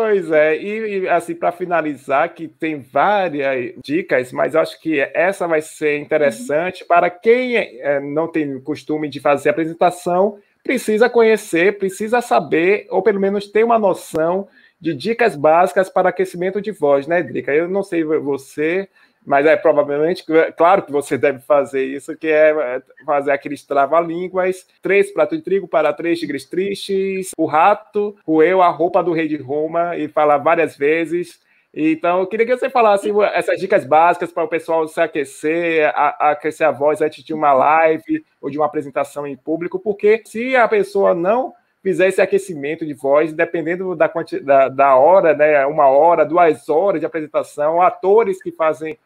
[0.00, 5.48] Pois é, e, e assim, para finalizar, que tem várias dicas, mas acho que essa
[5.48, 6.86] vai ser interessante uhum.
[6.86, 13.18] para quem é, não tem costume de fazer apresentação, precisa conhecer, precisa saber, ou pelo
[13.18, 14.46] menos ter uma noção
[14.80, 17.52] de dicas básicas para aquecimento de voz, né, Drica?
[17.52, 18.88] Eu não sei você,
[19.24, 20.24] mas é provavelmente,
[20.56, 25.44] claro que você deve fazer isso, que é, é fazer aqueles trava-línguas, três pratos de
[25.44, 30.08] trigo para três tigres tristes, o rato, roeu a roupa do rei de Roma e
[30.08, 31.40] falar várias vezes.
[31.74, 36.30] Então, eu queria que você falasse essas dicas básicas para o pessoal se aquecer, a,
[36.30, 40.56] aquecer a voz antes de uma live ou de uma apresentação em público, porque se
[40.56, 41.52] a pessoa não
[41.82, 44.10] fizer esse aquecimento de voz, dependendo da,
[44.42, 48.98] da, da hora, né, uma hora, duas horas de apresentação, atores que fazem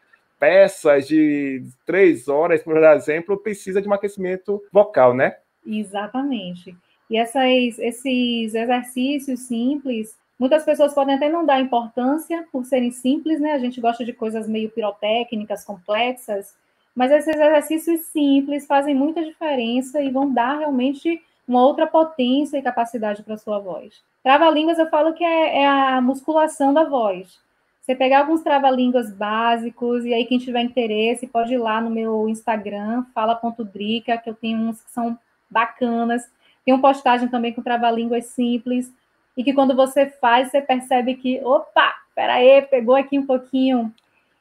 [0.43, 5.37] peças de três horas, por exemplo, precisa de um aquecimento vocal, né?
[5.65, 6.75] Exatamente.
[7.09, 13.39] E essas, esses exercícios simples, muitas pessoas podem até não dar importância por serem simples,
[13.39, 13.53] né?
[13.53, 16.53] A gente gosta de coisas meio pirotécnicas, complexas,
[16.93, 22.61] mas esses exercícios simples fazem muita diferença e vão dar realmente uma outra potência e
[22.61, 24.03] capacidade para a sua voz.
[24.21, 27.39] Trava-línguas, eu falo que é, é a musculação da voz.
[27.83, 32.29] Você pegar alguns trava-línguas básicos, e aí quem tiver interesse pode ir lá no meu
[32.29, 35.19] Instagram, fala.drica, que eu tenho uns que são
[35.51, 36.23] bacanas.
[36.63, 38.89] Tem uma postagem também com trava-línguas simples,
[39.35, 43.93] e que quando você faz, você percebe que, opa, peraí, pegou aqui um pouquinho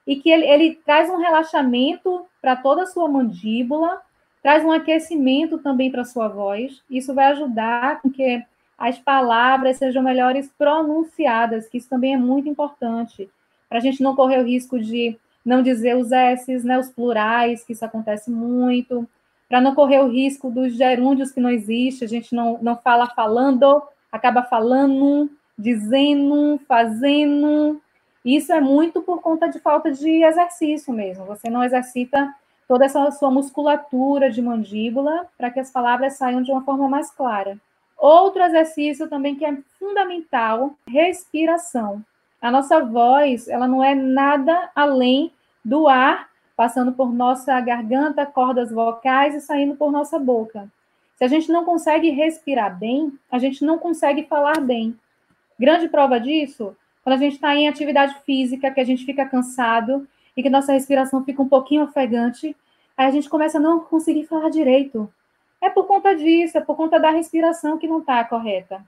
[0.06, 4.00] e que ele, ele traz um relaxamento para toda a sua mandíbula,
[4.40, 6.80] traz um aquecimento também para a sua voz.
[6.88, 8.44] Isso vai ajudar com que
[8.82, 13.30] as palavras sejam melhores pronunciadas, que isso também é muito importante,
[13.68, 17.62] para a gente não correr o risco de não dizer os S's, né, os plurais,
[17.62, 19.08] que isso acontece muito,
[19.48, 23.06] para não correr o risco dos gerúndios que não existe, a gente não, não fala
[23.06, 23.80] falando,
[24.10, 27.80] acaba falando, dizendo, fazendo.
[28.24, 31.24] Isso é muito por conta de falta de exercício mesmo.
[31.26, 32.34] Você não exercita
[32.66, 37.12] toda essa sua musculatura de mandíbula para que as palavras saiam de uma forma mais
[37.12, 37.56] clara.
[38.02, 42.04] Outro exercício também que é fundamental, respiração.
[42.40, 45.30] A nossa voz, ela não é nada além
[45.64, 50.68] do ar passando por nossa garganta, cordas vocais e saindo por nossa boca.
[51.14, 54.98] Se a gente não consegue respirar bem, a gente não consegue falar bem.
[55.56, 60.08] Grande prova disso, quando a gente está em atividade física, que a gente fica cansado
[60.36, 62.56] e que nossa respiração fica um pouquinho ofegante,
[62.96, 65.08] aí a gente começa a não conseguir falar direito.
[65.62, 68.84] É por conta disso, é por conta da respiração que não está correta.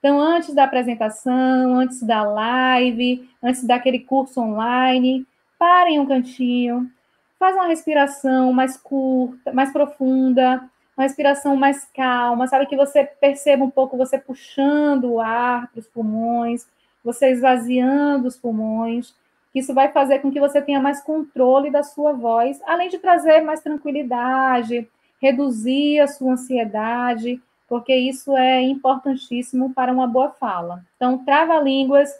[0.00, 5.24] Então, antes da apresentação, antes da live, antes daquele curso online,
[5.56, 6.90] parem um cantinho,
[7.38, 13.64] faz uma respiração mais curta, mais profunda, uma respiração mais calma, sabe que você perceba
[13.64, 16.66] um pouco você puxando o ar para os pulmões,
[17.04, 19.14] você esvaziando os pulmões.
[19.54, 23.42] Isso vai fazer com que você tenha mais controle da sua voz, além de trazer
[23.42, 24.88] mais tranquilidade,
[25.20, 30.82] reduzir a sua ansiedade, porque isso é importantíssimo para uma boa fala.
[30.96, 32.10] Então, trava-línguas,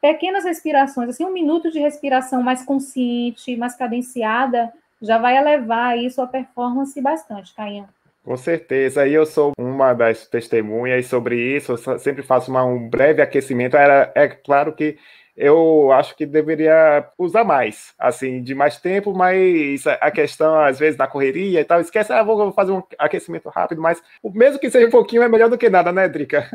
[0.00, 6.20] pequenas respirações, assim, um minuto de respiração mais consciente, mais cadenciada, já vai elevar isso
[6.22, 7.86] a performance bastante, Caio.
[8.24, 12.88] Com certeza, e eu sou uma das testemunhas sobre isso, eu sempre faço uma, um
[12.88, 13.76] breve aquecimento.
[13.76, 14.96] Era, é claro que
[15.36, 20.96] eu acho que deveria usar mais, assim, de mais tempo, mas a questão, às vezes,
[20.96, 24.86] da correria e tal, esquece, ah, vou fazer um aquecimento rápido, mas mesmo que seja
[24.86, 26.48] um pouquinho, é melhor do que nada, né, Drica?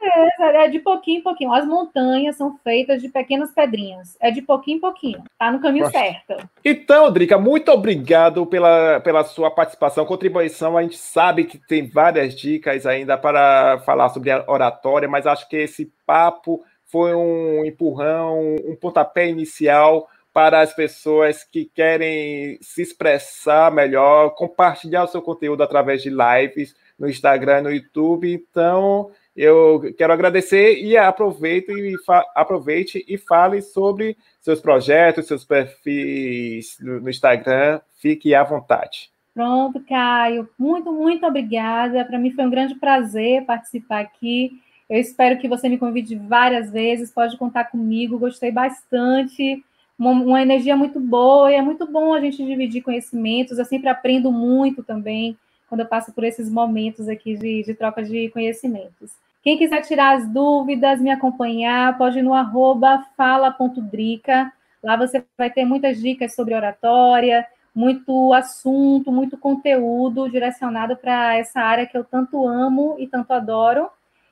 [0.00, 1.52] É, é de pouquinho em pouquinho.
[1.52, 4.16] As montanhas são feitas de pequenas pedrinhas.
[4.20, 5.22] É de pouquinho em pouquinho.
[5.38, 5.98] Tá no caminho Nossa.
[5.98, 6.48] certo.
[6.64, 10.78] Então, Drica, muito obrigado pela, pela sua participação, contribuição.
[10.78, 15.48] A gente sabe que tem várias dicas ainda para falar sobre a oratória, mas acho
[15.48, 22.82] que esse papo foi um empurrão, um pontapé inicial para as pessoas que querem se
[22.82, 28.32] expressar melhor, compartilhar o seu conteúdo através de lives no Instagram, no YouTube.
[28.32, 31.94] Então, eu quero agradecer e aproveite e,
[32.34, 37.80] aproveite e fale sobre seus projetos, seus perfis no, no Instagram.
[38.00, 39.10] Fique à vontade.
[39.34, 40.48] Pronto, Caio.
[40.58, 42.04] Muito, muito obrigada.
[42.04, 44.52] Para mim foi um grande prazer participar aqui.
[44.88, 49.62] Eu espero que você me convide várias vezes, pode contar comigo, gostei bastante,
[49.98, 53.88] uma, uma, energia muito boa, e é muito bom a gente dividir conhecimentos, eu sempre
[53.88, 55.36] aprendo muito também
[55.68, 59.12] quando eu passo por esses momentos aqui de, de troca de conhecimentos.
[59.42, 64.50] Quem quiser tirar as dúvidas, me acompanhar, pode ir no arroba fala.drica,
[64.82, 71.60] lá você vai ter muitas dicas sobre oratória, muito assunto, muito conteúdo direcionado para essa
[71.60, 73.88] área que eu tanto amo e tanto adoro,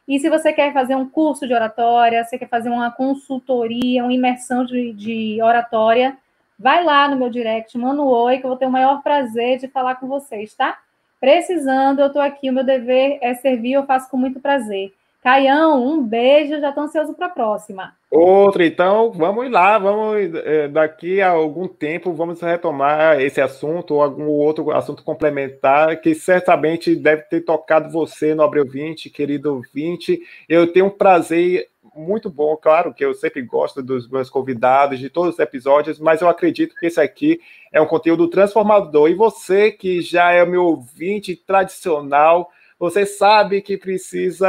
[0.08, 4.12] e se você quer fazer um curso de oratória, você quer fazer uma consultoria, uma
[4.12, 6.16] imersão de, de oratória,
[6.58, 9.58] vai lá no meu direct, manda um oi, que eu vou ter o maior prazer
[9.58, 10.78] de falar com vocês, tá?
[11.18, 14.94] Precisando, eu estou aqui, o meu dever é servir, eu faço com muito prazer.
[15.22, 17.96] Caião, um beijo, já estou ansioso para a próxima.
[18.08, 24.02] Outro, então, vamos lá, vamos é, daqui a algum tempo vamos retomar esse assunto ou
[24.02, 30.20] algum outro assunto complementar que certamente deve ter tocado você, nobre ouvinte, querido ouvinte.
[30.48, 35.10] Eu tenho um prazer muito bom, claro que eu sempre gosto dos meus convidados, de
[35.10, 37.40] todos os episódios, mas eu acredito que esse aqui
[37.72, 39.08] é um conteúdo transformador.
[39.10, 44.46] E você que já é meu ouvinte tradicional, você sabe que precisa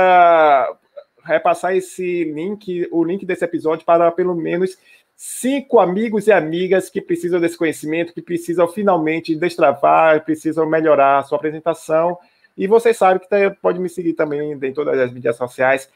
[1.27, 4.77] repassar esse link, o link desse episódio para pelo menos
[5.15, 11.23] cinco amigos e amigas que precisam desse conhecimento, que precisam finalmente destravar, precisam melhorar a
[11.23, 12.17] sua apresentação.
[12.55, 13.27] E você sabe que
[13.61, 15.89] pode me seguir também em todas as mídias sociais,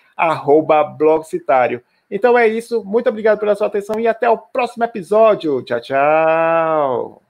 [0.98, 1.82] blogcitário.
[2.10, 2.84] Então é isso.
[2.84, 5.64] Muito obrigado pela sua atenção e até o próximo episódio.
[5.64, 7.21] Tchau, tchau.